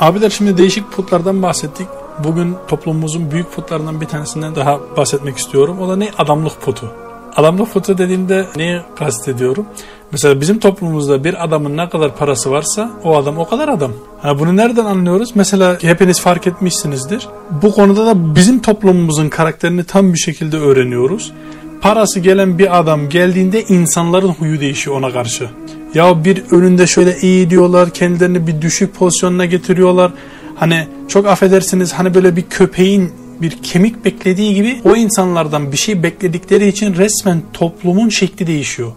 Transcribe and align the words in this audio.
Abiler 0.00 0.30
şimdi 0.30 0.58
değişik 0.58 0.92
putlardan 0.92 1.42
bahsettik. 1.42 1.86
Bugün 2.24 2.56
toplumumuzun 2.68 3.30
büyük 3.30 3.52
putlarından 3.52 4.00
bir 4.00 4.06
tanesinden 4.06 4.54
daha 4.54 4.80
bahsetmek 4.96 5.36
istiyorum. 5.36 5.80
O 5.80 5.88
da 5.88 5.96
ne? 5.96 6.10
Adamlık 6.18 6.60
putu. 6.60 6.92
Adamlık 7.36 7.72
putu 7.72 7.98
dediğimde 7.98 8.46
neyi 8.56 8.80
kastediyorum? 8.98 9.66
Mesela 10.12 10.40
bizim 10.40 10.58
toplumumuzda 10.58 11.24
bir 11.24 11.44
adamın 11.44 11.76
ne 11.76 11.88
kadar 11.88 12.16
parası 12.16 12.50
varsa 12.50 12.90
o 13.04 13.16
adam 13.16 13.38
o 13.38 13.48
kadar 13.48 13.68
adam. 13.68 13.92
Ha, 14.22 14.38
bunu 14.38 14.56
nereden 14.56 14.84
anlıyoruz? 14.84 15.30
Mesela 15.34 15.78
hepiniz 15.82 16.20
fark 16.20 16.46
etmişsinizdir. 16.46 17.28
Bu 17.62 17.72
konuda 17.72 18.06
da 18.06 18.34
bizim 18.34 18.62
toplumumuzun 18.62 19.28
karakterini 19.28 19.84
tam 19.84 20.12
bir 20.12 20.18
şekilde 20.18 20.56
öğreniyoruz. 20.56 21.32
Parası 21.80 22.20
gelen 22.20 22.58
bir 22.58 22.78
adam 22.78 23.08
geldiğinde 23.08 23.64
insanların 23.64 24.28
huyu 24.28 24.60
değişiyor 24.60 24.96
ona 24.96 25.12
karşı. 25.12 25.48
Ya 25.94 26.24
bir 26.24 26.42
önünde 26.50 26.86
şöyle 26.86 27.18
iyi 27.18 27.50
diyorlar, 27.50 27.90
kendilerini 27.90 28.46
bir 28.46 28.62
düşük 28.62 28.94
pozisyonuna 28.94 29.44
getiriyorlar. 29.46 30.12
Hani 30.56 30.86
çok 31.08 31.26
affedersiniz 31.26 31.92
hani 31.92 32.14
böyle 32.14 32.36
bir 32.36 32.42
köpeğin 32.42 33.12
bir 33.42 33.50
kemik 33.62 34.04
beklediği 34.04 34.54
gibi 34.54 34.80
o 34.84 34.96
insanlardan 34.96 35.72
bir 35.72 35.76
şey 35.76 36.02
bekledikleri 36.02 36.68
için 36.68 36.94
resmen 36.94 37.42
toplumun 37.52 38.08
şekli 38.08 38.46
değişiyor. 38.46 38.92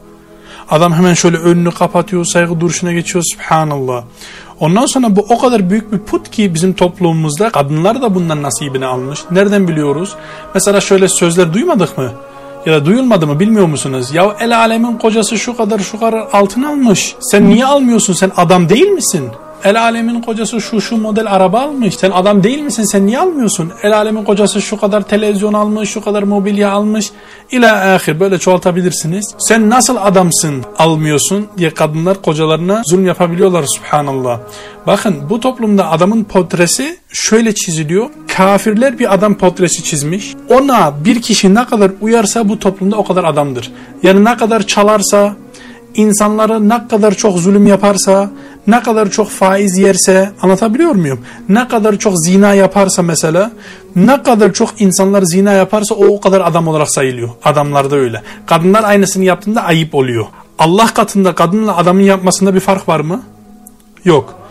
Adam 0.69 0.93
hemen 0.93 1.13
şöyle 1.13 1.37
önünü 1.37 1.71
kapatıyor, 1.71 2.25
saygı 2.25 2.59
duruşuna 2.59 2.93
geçiyor. 2.93 3.23
Subhanallah. 3.33 4.03
Ondan 4.59 4.85
sonra 4.85 5.15
bu 5.15 5.25
o 5.29 5.39
kadar 5.39 5.69
büyük 5.69 5.91
bir 5.91 5.99
put 5.99 6.31
ki 6.31 6.53
bizim 6.53 6.73
toplumumuzda 6.73 7.49
kadınlar 7.49 8.01
da 8.01 8.15
bundan 8.15 8.43
nasibini 8.43 8.85
almış. 8.85 9.19
Nereden 9.31 9.67
biliyoruz? 9.67 10.15
Mesela 10.53 10.81
şöyle 10.81 11.07
sözler 11.07 11.53
duymadık 11.53 11.97
mı? 11.97 12.11
Ya 12.65 12.73
da 12.73 12.85
duyulmadı 12.85 13.27
mı 13.27 13.39
bilmiyor 13.39 13.65
musunuz? 13.65 14.13
Ya 14.13 14.35
el 14.39 14.57
alemin 14.57 14.97
kocası 14.97 15.37
şu 15.37 15.57
kadar 15.57 15.79
şu 15.79 15.99
kadar 15.99 16.27
altın 16.33 16.63
almış. 16.63 17.15
Sen 17.19 17.49
niye 17.49 17.65
almıyorsun? 17.65 18.13
Sen 18.13 18.31
adam 18.37 18.69
değil 18.69 18.87
misin? 18.87 19.29
El 19.63 19.81
alemin 19.81 20.21
kocası 20.21 20.61
şu 20.61 20.81
şu 20.81 20.97
model 20.97 21.33
araba 21.33 21.61
almış. 21.61 21.95
Sen 21.95 22.11
adam 22.11 22.43
değil 22.43 22.59
misin? 22.59 22.83
Sen 22.83 23.05
niye 23.05 23.19
almıyorsun? 23.19 23.71
El 23.83 23.97
alemin 23.97 24.23
kocası 24.23 24.61
şu 24.61 24.77
kadar 24.77 25.01
televizyon 25.01 25.53
almış, 25.53 25.89
şu 25.89 26.01
kadar 26.01 26.23
mobilya 26.23 26.71
almış. 26.71 27.11
İla 27.51 27.95
ahir 27.95 28.19
böyle 28.19 28.37
çoğaltabilirsiniz. 28.37 29.35
Sen 29.39 29.69
nasıl 29.69 29.97
adamsın 29.97 30.63
almıyorsun 30.77 31.47
diye 31.57 31.69
kadınlar 31.69 32.21
kocalarına 32.21 32.81
zulüm 32.85 33.05
yapabiliyorlar 33.05 33.65
subhanallah. 33.75 34.39
Bakın 34.87 35.15
bu 35.29 35.39
toplumda 35.39 35.91
adamın 35.91 36.23
portresi 36.23 36.97
şöyle 37.09 37.55
çiziliyor. 37.55 38.09
Kafirler 38.37 38.99
bir 38.99 39.13
adam 39.13 39.37
portresi 39.37 39.83
çizmiş. 39.83 40.35
Ona 40.49 40.93
bir 41.05 41.21
kişi 41.21 41.55
ne 41.55 41.65
kadar 41.65 41.91
uyarsa 42.01 42.49
bu 42.49 42.59
toplumda 42.59 42.95
o 42.95 43.03
kadar 43.03 43.23
adamdır. 43.23 43.71
Yani 44.03 44.25
ne 44.25 44.37
kadar 44.37 44.67
çalarsa, 44.67 45.35
insanlara 45.95 46.59
ne 46.59 46.87
kadar 46.87 47.13
çok 47.13 47.37
zulüm 47.37 47.67
yaparsa, 47.67 48.29
ne 48.67 48.83
kadar 48.83 49.09
çok 49.09 49.29
faiz 49.29 49.77
yerse 49.77 50.31
anlatabiliyor 50.41 50.91
muyum? 50.91 51.25
Ne 51.49 51.67
kadar 51.67 51.97
çok 51.97 52.25
zina 52.25 52.53
yaparsa 52.53 53.01
mesela, 53.01 53.51
ne 53.95 54.23
kadar 54.23 54.53
çok 54.53 54.81
insanlar 54.81 55.21
zina 55.21 55.51
yaparsa 55.51 55.95
o 55.95 56.05
o 56.05 56.21
kadar 56.21 56.41
adam 56.41 56.67
olarak 56.67 56.91
sayılıyor. 56.91 57.29
Adamlarda 57.43 57.95
öyle. 57.95 58.21
Kadınlar 58.45 58.83
aynısını 58.83 59.23
yaptığında 59.23 59.63
ayıp 59.63 59.95
oluyor. 59.95 60.25
Allah 60.59 60.87
katında 60.93 61.35
kadınla 61.35 61.77
adamın 61.77 62.01
yapmasında 62.01 62.55
bir 62.55 62.59
fark 62.59 62.87
var 62.87 62.99
mı? 62.99 63.23
Yok. 64.05 64.42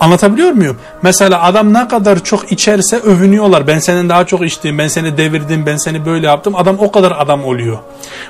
Anlatabiliyor 0.00 0.50
muyum? 0.50 0.76
Mesela 1.02 1.42
adam 1.42 1.72
ne 1.72 1.88
kadar 1.88 2.24
çok 2.24 2.52
içerse 2.52 2.96
övünüyorlar. 2.96 3.66
Ben 3.66 3.78
senin 3.78 4.08
daha 4.08 4.26
çok 4.26 4.46
içtim, 4.46 4.78
ben 4.78 4.88
seni 4.88 5.16
devirdim, 5.16 5.66
ben 5.66 5.76
seni 5.76 6.06
böyle 6.06 6.26
yaptım. 6.26 6.56
Adam 6.56 6.76
o 6.78 6.92
kadar 6.92 7.14
adam 7.18 7.44
oluyor. 7.44 7.78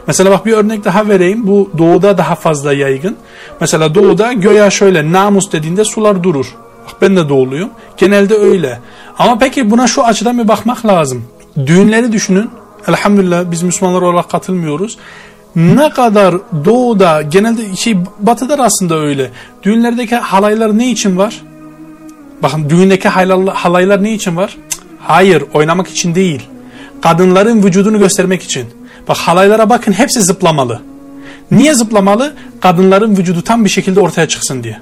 Mesela 0.07 0.31
bak 0.31 0.47
bir 0.47 0.53
örnek 0.53 0.85
daha 0.85 1.09
vereyim. 1.09 1.47
Bu 1.47 1.71
doğuda 1.79 2.19
daha 2.19 2.35
fazla 2.35 2.73
yaygın. 2.73 3.17
Mesela 3.61 3.95
doğuda 3.95 4.33
göya 4.33 4.71
şöyle 4.71 5.13
namus 5.13 5.53
dediğinde 5.53 5.85
sular 5.85 6.23
durur. 6.23 6.57
Bak 6.87 6.97
ben 7.03 7.17
de 7.17 7.29
doğuluyum. 7.29 7.71
Genelde 7.97 8.35
öyle. 8.35 8.81
Ama 9.19 9.39
peki 9.39 9.71
buna 9.71 9.87
şu 9.87 10.05
açıdan 10.05 10.39
bir 10.39 10.49
bakmak 10.49 10.87
lazım. 10.87 11.25
Düğünleri 11.67 12.13
düşünün. 12.13 12.51
Elhamdülillah 12.89 13.51
biz 13.51 13.63
Müslümanlar 13.63 14.03
olarak 14.03 14.31
katılmıyoruz 14.31 14.97
ne 15.57 15.91
kadar 15.91 16.35
doğuda 16.65 17.23
genelde 17.23 17.77
şey 17.77 17.97
batıda 18.19 18.65
aslında 18.65 18.99
öyle. 18.99 19.31
Düğünlerdeki 19.63 20.17
halaylar 20.17 20.79
ne 20.79 20.91
için 20.91 21.17
var? 21.17 21.43
Bakın 22.43 22.71
düğündeki 22.71 23.09
halaylar 23.09 24.03
ne 24.03 24.13
için 24.13 24.37
var? 24.37 24.57
Hayır 25.01 25.45
oynamak 25.55 25.89
için 25.89 26.15
değil. 26.15 26.43
Kadınların 27.03 27.63
vücudunu 27.63 27.99
göstermek 27.99 28.43
için. 28.43 28.67
Bak 29.09 29.17
halaylara 29.17 29.71
bakın 29.71 29.93
hepsi 29.93 30.23
zıplamalı. 30.23 30.81
Niye 31.51 31.75
zıplamalı? 31.75 32.35
Kadınların 32.61 33.17
vücudu 33.17 33.43
tam 33.43 33.65
bir 33.65 33.71
şekilde 33.71 34.01
ortaya 34.01 34.29
çıksın 34.29 34.63
diye. 34.63 34.79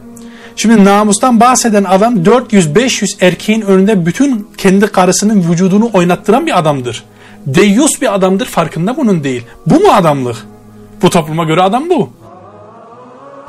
Şimdi 0.57 0.85
namustan 0.85 1.41
bahseden 1.41 1.85
adam 1.85 2.17
400-500 2.17 3.25
erkeğin 3.25 3.61
önünde 3.61 4.07
bütün 4.07 4.49
kendi 4.57 4.87
karısının 4.87 5.51
vücudunu 5.51 5.91
oynattıran 5.93 6.47
bir 6.47 6.59
adamdır. 6.59 7.05
Deyyus 7.47 8.01
bir 8.01 8.15
adamdır 8.15 8.47
farkında 8.47 8.97
bunun 8.97 9.25
değil. 9.25 9.45
Bu 9.67 9.81
mu 9.81 9.89
adamlık? 9.93 10.37
Bu 11.03 11.11
topluma 11.11 11.45
göre 11.45 11.63
adam 11.63 11.91
bu. 11.91 12.11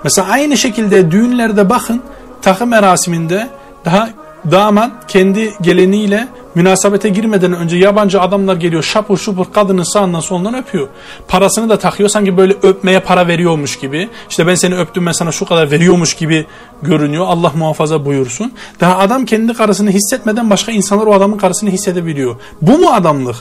Mesela 0.04 0.28
aynı 0.28 0.58
şekilde 0.58 1.12
düğünlerde 1.12 1.70
bakın 1.70 2.02
takı 2.42 2.66
merasiminde 2.66 3.48
daha 3.86 4.10
damat 4.52 5.08
kendi 5.08 5.54
geleniyle 5.62 6.28
münasebete 6.56 7.10
girmeden 7.10 7.54
önce 7.54 7.78
yabancı 7.78 8.22
adamlar 8.22 8.56
geliyor 8.56 8.84
şapur 8.84 9.18
şupur 9.18 9.46
kadının 9.54 9.84
sağından 9.84 10.20
solundan 10.20 10.54
öpüyor. 10.54 10.88
Parasını 11.28 11.70
da 11.70 11.80
takıyor 11.80 12.10
sanki 12.10 12.38
böyle 12.38 12.54
öpmeye 12.64 13.00
para 13.00 13.28
veriyormuş 13.28 13.80
gibi. 13.80 14.10
İşte 14.30 14.48
ben 14.48 14.56
seni 14.56 14.76
öptüm 14.76 15.06
ben 15.06 15.12
sana 15.12 15.32
şu 15.32 15.46
kadar 15.46 15.72
veriyormuş 15.72 16.14
gibi 16.14 16.46
görünüyor. 16.82 17.26
Allah 17.28 17.52
muhafaza 17.56 18.06
buyursun. 18.06 18.54
Daha 18.80 18.98
adam 18.98 19.26
kendi 19.26 19.54
karısını 19.54 19.92
hissetmeden 19.92 20.50
başka 20.50 20.72
insanlar 20.72 21.08
o 21.08 21.14
adamın 21.14 21.38
karısını 21.38 21.70
hissedebiliyor. 21.70 22.36
Bu 22.62 22.78
mu 22.78 22.90
adamlık? 22.90 23.36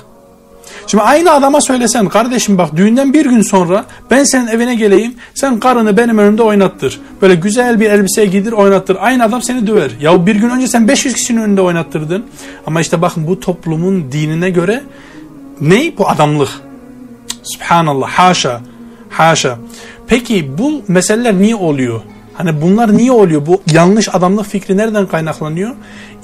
Şimdi 0.88 1.04
aynı 1.04 1.32
adama 1.32 1.60
söylesen 1.60 2.08
kardeşim 2.08 2.58
bak 2.58 2.76
düğünden 2.76 3.12
bir 3.12 3.26
gün 3.26 3.42
sonra 3.42 3.84
ben 4.10 4.24
senin 4.24 4.46
evine 4.46 4.74
geleyim 4.74 5.14
sen 5.34 5.60
karını 5.60 5.96
benim 5.96 6.18
önümde 6.18 6.42
oynattır. 6.42 7.00
Böyle 7.22 7.34
güzel 7.34 7.80
bir 7.80 7.90
elbise 7.90 8.26
giydir 8.26 8.52
oynattır. 8.52 8.96
Aynı 9.00 9.24
adam 9.24 9.42
seni 9.42 9.66
döver. 9.66 9.90
Ya 10.00 10.26
bir 10.26 10.36
gün 10.36 10.50
önce 10.50 10.66
sen 10.66 10.88
500 10.88 11.14
kişinin 11.14 11.40
önünde 11.40 11.60
oynattırdın. 11.60 12.24
Ama 12.66 12.80
işte 12.80 13.02
bakın 13.02 13.26
bu 13.26 13.40
toplumun 13.40 14.12
dinine 14.12 14.50
göre 14.50 14.82
ne 15.60 15.92
bu 15.98 16.08
adamlık? 16.08 16.48
Subhanallah 17.42 18.08
haşa 18.08 18.60
haşa. 19.10 19.58
Peki 20.06 20.58
bu 20.58 20.82
meseleler 20.88 21.34
niye 21.34 21.56
oluyor? 21.56 22.00
Hani 22.38 22.62
bunlar 22.62 22.96
niye 22.96 23.12
oluyor? 23.12 23.46
Bu 23.46 23.62
yanlış 23.72 24.14
adamlık 24.14 24.46
fikri 24.46 24.76
nereden 24.76 25.06
kaynaklanıyor? 25.06 25.74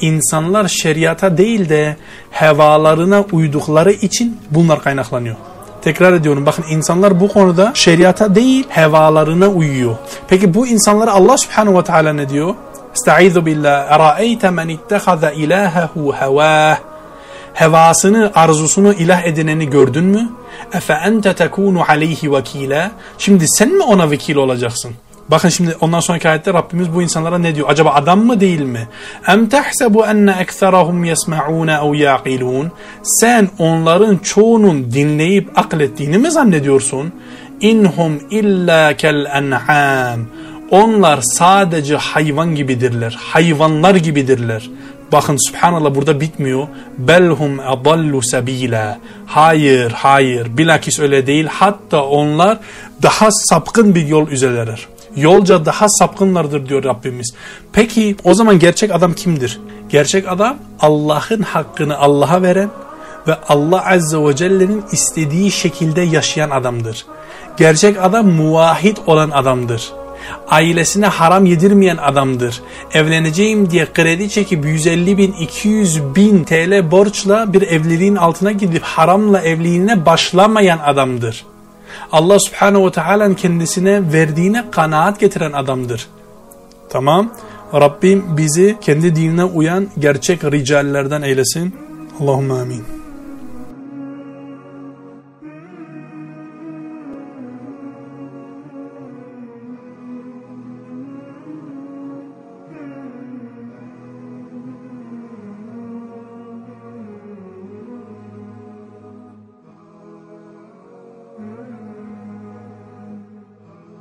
İnsanlar 0.01 0.69
şeriata 0.69 1.39
değil 1.39 1.69
de 1.69 1.97
hevalarına 2.31 3.25
uydukları 3.33 3.93
için 3.93 4.39
bunlar 4.51 4.83
kaynaklanıyor. 4.83 5.37
Tekrar 5.83 6.13
ediyorum 6.13 6.47
bakın 6.47 6.65
insanlar 6.71 7.21
bu 7.21 7.29
konuda 7.29 7.73
şeriata 7.75 8.35
değil 8.35 8.67
hevalarına 8.69 9.49
uyuyor. 9.49 9.97
Peki 10.29 10.55
bu 10.55 10.67
insanlara 10.67 11.13
Allah 11.13 11.39
subhanahu 11.39 11.79
ve 11.79 11.85
teala 11.85 12.13
ne 12.13 12.29
diyor? 12.29 12.55
Estaizu 12.95 13.47
billah. 13.47 13.91
Era'eyte 13.91 14.51
men 14.51 14.69
ittehaza 14.69 15.31
ilahehu 15.31 16.13
hevah. 16.13 16.79
Hevasını, 17.55 18.33
arzusunu 18.35 18.93
ilah 18.93 19.25
edineni 19.25 19.71
gördün 19.71 20.05
mü? 20.05 20.29
Efe 20.73 20.93
ente 20.93 21.35
tekunu 21.35 21.83
aleyhi 21.89 22.33
vekila. 22.33 22.91
Şimdi 23.19 23.45
sen 23.49 23.69
mi 23.69 23.83
ona 23.83 24.11
vekil 24.11 24.37
olacaksın? 24.37 24.95
Bakın 25.31 25.49
şimdi 25.49 25.77
ondan 25.81 26.01
sonraki 26.01 26.29
ayette 26.29 26.55
Rabbimiz 26.55 26.95
bu 26.95 27.03
insanlara 27.03 27.39
ne 27.39 27.55
diyor? 27.55 27.69
Acaba 27.71 27.91
adam 27.91 28.25
mı 28.27 28.41
değil 28.41 28.61
mi? 28.61 28.89
Em 29.29 29.49
tahsebu 29.49 30.07
enne 30.07 30.37
ekserahum 30.41 31.05
yesma'un 31.05 31.69
ev 31.69 31.95
yaqilun? 31.95 32.73
Sen 33.03 33.49
onların 33.59 34.17
çoğunun 34.17 34.93
dinleyip 34.93 35.59
aklettiğini 35.59 36.19
mi 36.19 36.31
zannediyorsun? 36.31 37.13
İnhum 37.61 38.21
illa 38.31 38.97
kel 38.97 39.25
en'am. 39.25 40.21
Onlar 40.71 41.21
sadece 41.23 41.97
hayvan 41.97 42.55
gibidirler. 42.55 43.19
Hayvanlar 43.21 43.95
gibidirler. 43.95 44.71
Bakın 45.13 45.37
subhanallah 45.48 45.95
burada 45.95 46.21
bitmiyor. 46.21 46.66
Belhum 46.98 47.60
adallu 47.60 48.22
sabila. 48.22 48.98
Hayır, 49.27 49.91
hayır. 49.91 50.59
Bilakis 50.59 51.01
öyle 51.01 51.27
değil. 51.27 51.47
Hatta 51.51 52.04
onlar 52.04 52.59
daha 53.03 53.31
sapkın 53.31 53.95
bir 53.95 54.07
yol 54.07 54.28
üzereler 54.28 54.87
yolca 55.16 55.65
daha 55.65 55.89
sapkınlardır 55.89 56.69
diyor 56.69 56.84
Rabbimiz. 56.84 57.34
Peki 57.72 58.16
o 58.25 58.34
zaman 58.34 58.59
gerçek 58.59 58.91
adam 58.95 59.13
kimdir? 59.13 59.61
Gerçek 59.89 60.28
adam 60.28 60.57
Allah'ın 60.81 61.43
hakkını 61.43 61.99
Allah'a 61.99 62.43
veren 62.43 62.71
ve 63.28 63.34
Allah 63.49 63.91
Azze 63.93 64.19
ve 64.19 64.37
Celle'nin 64.37 64.84
istediği 64.93 65.51
şekilde 65.51 66.01
yaşayan 66.01 66.51
adamdır. 66.51 67.07
Gerçek 67.57 68.03
adam 68.03 68.27
muvahhid 68.27 68.97
olan 69.07 69.31
adamdır. 69.31 69.93
Ailesine 70.49 71.07
haram 71.07 71.47
yedirmeyen 71.47 71.97
adamdır. 71.97 72.63
Evleneceğim 72.93 73.71
diye 73.71 73.93
kredi 73.93 74.31
çekip 74.31 74.65
150 74.65 75.19
bin 75.19 75.33
200 75.33 76.03
bin 76.15 76.45
TL 76.45 76.91
borçla 76.91 77.53
bir 77.53 77.63
evliliğin 77.63 78.17
altına 78.17 78.53
gidip 78.53 78.83
haramla 78.83 79.41
evliliğine 79.41 80.07
başlamayan 80.07 80.78
adamdır. 80.78 81.45
Allah 82.13 82.39
subhanehu 82.41 82.87
ve 82.87 82.91
teala'nın 82.91 83.35
kendisine 83.35 84.13
verdiğine 84.13 84.65
kanaat 84.71 85.21
getiren 85.21 85.53
adamdır. 85.53 86.09
Tamam. 86.89 87.33
Rabbim 87.75 88.25
bizi 88.37 88.77
kendi 88.81 89.17
dinine 89.17 89.45
uyan 89.45 89.89
gerçek 89.99 90.45
ricallerden 90.45 91.23
eylesin. 91.23 91.75
Allahümme 92.21 92.55
amin. 92.55 92.94